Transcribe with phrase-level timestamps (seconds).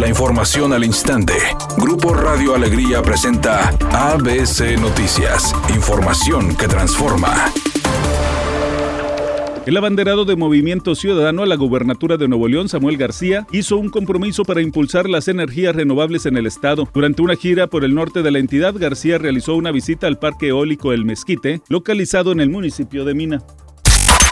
[0.00, 1.34] La información al instante.
[1.76, 5.54] Grupo Radio Alegría presenta ABC Noticias.
[5.74, 7.52] Información que transforma.
[9.66, 13.90] El abanderado de Movimiento Ciudadano a la gubernatura de Nuevo León, Samuel García, hizo un
[13.90, 16.88] compromiso para impulsar las energías renovables en el estado.
[16.94, 20.48] Durante una gira por el norte de la entidad, García realizó una visita al Parque
[20.48, 23.42] Eólico El Mezquite, localizado en el municipio de Mina.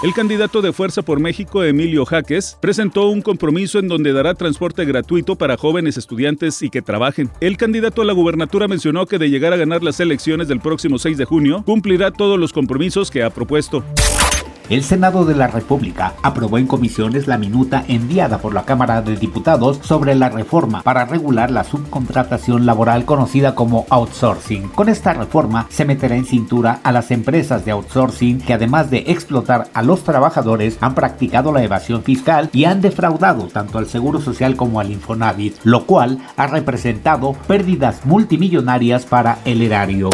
[0.00, 4.84] El candidato de Fuerza por México, Emilio Jaques, presentó un compromiso en donde dará transporte
[4.84, 7.30] gratuito para jóvenes estudiantes y que trabajen.
[7.40, 11.00] El candidato a la gubernatura mencionó que de llegar a ganar las elecciones del próximo
[11.00, 13.84] 6 de junio, cumplirá todos los compromisos que ha propuesto.
[14.68, 19.16] El Senado de la República aprobó en comisiones la minuta enviada por la Cámara de
[19.16, 24.68] Diputados sobre la reforma para regular la subcontratación laboral conocida como outsourcing.
[24.68, 29.04] Con esta reforma se meterá en cintura a las empresas de outsourcing que además de
[29.06, 34.20] explotar a los trabajadores han practicado la evasión fiscal y han defraudado tanto al Seguro
[34.20, 40.10] Social como al Infonavit, lo cual ha representado pérdidas multimillonarias para el erario.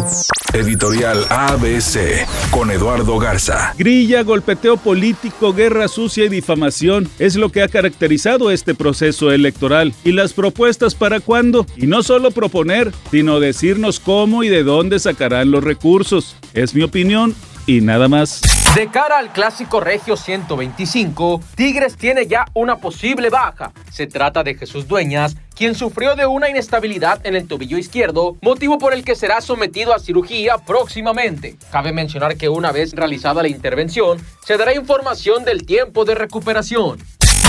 [0.55, 3.73] Editorial ABC con Eduardo Garza.
[3.77, 9.91] Grilla, golpeteo político, guerra sucia y difamación es lo que ha caracterizado este proceso electoral.
[10.03, 11.65] ¿Y las propuestas para cuándo?
[11.75, 16.35] Y no solo proponer, sino decirnos cómo y de dónde sacarán los recursos.
[16.53, 17.33] Es mi opinión
[17.65, 18.64] y nada más.
[18.75, 23.71] De cara al clásico Regio 125, Tigres tiene ya una posible baja.
[23.89, 28.77] Se trata de Jesús Dueñas, quien sufrió de una inestabilidad en el tobillo izquierdo, motivo
[28.77, 31.55] por el que será sometido a cirugía próximamente.
[31.71, 36.99] Cabe mencionar que una vez realizada la intervención, se dará información del tiempo de recuperación.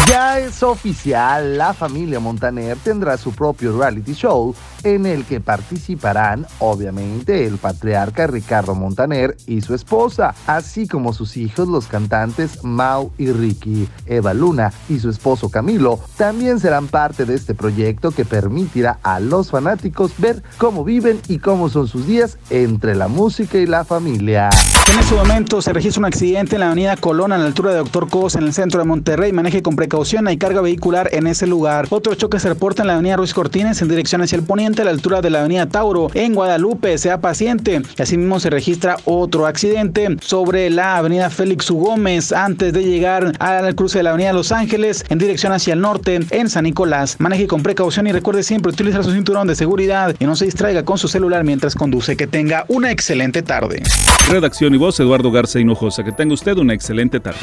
[0.06, 4.54] Ya es oficial, la familia Montaner tendrá su propio reality show
[4.84, 11.36] en el que participarán, obviamente, el patriarca Ricardo Montaner y su esposa, así como sus
[11.36, 13.88] hijos, los cantantes Mau y Ricky.
[14.06, 19.18] Eva Luna y su esposo Camilo también serán parte de este proyecto que permitirá a
[19.18, 23.84] los fanáticos ver cómo viven y cómo son sus días entre la música y la
[23.84, 24.50] familia.
[24.88, 27.78] En ese momento se registra un accidente en la avenida Colón a la altura de
[27.78, 29.32] Doctor Cos en el centro de Monterrey.
[29.32, 31.88] Maneje con precaución, hay carga vehicular en ese lugar.
[31.90, 34.84] Otro choque se reporta en la avenida Ruiz Cortines en dirección hacia el poniente a
[34.84, 36.98] la altura de la avenida Tauro en Guadalupe.
[36.98, 37.82] Sea paciente.
[37.98, 41.78] Asimismo se registra otro accidente sobre la avenida Félix U.
[41.78, 45.80] Gómez antes de llegar al cruce de la avenida Los Ángeles en dirección hacia el
[45.80, 47.16] norte en San Nicolás.
[47.18, 50.84] Maneje con precaución y recuerde siempre utilizar su cinturón de seguridad y no se distraiga
[50.84, 52.16] con su celular mientras conduce.
[52.16, 53.82] Que tenga una excelente tarde.
[54.28, 56.04] Redacción y voz Eduardo Garza Hinojosa.
[56.04, 57.40] Que tenga usted una excelente tarde.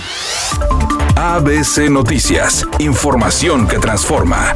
[1.15, 2.65] ABC Noticias.
[2.79, 4.53] Información que transforma.